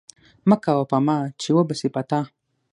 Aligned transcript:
مه 0.49 0.57
کوه 0.63 0.85
په 0.91 0.97
ما، 1.05 1.17
چې 1.41 1.49
وبه 1.55 1.73
سي 1.79 1.87
په 1.95 2.01
تا! 2.09 2.19